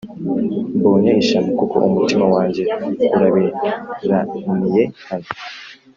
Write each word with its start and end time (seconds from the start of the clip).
Mbonye 0.77 1.11
ishyano 1.21 1.49
kuko 1.59 1.75
umutima 1.89 2.25
wanjye 2.33 2.63
urabiraniye 3.15 4.83
hano 5.09 5.29